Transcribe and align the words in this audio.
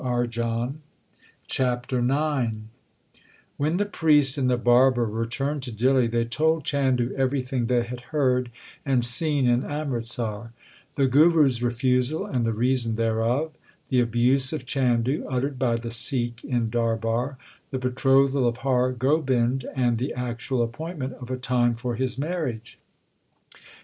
1 0.03 0.73
CHAPTER 1.45 1.99
IX 1.99 2.53
When 3.57 3.77
the 3.77 3.85
priest 3.85 4.35
and 4.35 4.49
the 4.49 4.57
barber 4.57 5.05
returned 5.05 5.61
to 5.61 5.71
Dihli 5.71 6.09
they 6.09 6.25
told 6.25 6.63
Chandu 6.65 7.11
everything 7.15 7.67
they 7.67 7.83
had 7.83 7.99
heard 8.09 8.49
and 8.83 9.05
seen 9.05 9.45
in 9.47 9.63
Amritsar 9.63 10.53
the 10.95 11.05
Guru 11.05 11.45
s 11.45 11.61
refusal 11.61 12.25
and 12.25 12.45
the 12.45 12.51
reason 12.51 12.95
thereof, 12.95 13.51
the 13.89 13.99
abuse 13.99 14.51
of 14.51 14.65
Chandu 14.65 15.23
uttered 15.29 15.59
by 15.59 15.75
the 15.75 15.91
Sikh 15.91 16.43
in 16.43 16.71
Darbar, 16.71 17.37
the 17.69 17.77
betrothal 17.77 18.47
of 18.47 18.57
Har 18.57 18.91
Gobind 18.93 19.65
and 19.75 19.99
the 19.99 20.15
actual 20.15 20.63
appointment 20.63 21.13
of 21.21 21.29
a 21.29 21.37
time 21.37 21.75
for 21.75 21.93
his 21.93 22.17
marriage. 22.17 22.79